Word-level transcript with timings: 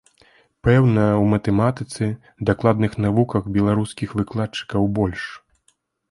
Пэўна, 0.67 1.01
у 1.23 1.25
матэматыцы, 1.33 2.07
дакладных 2.49 2.95
навуках 3.05 3.43
беларускіх 3.59 4.09
выкладчыкаў 4.21 4.89
больш. 5.01 5.29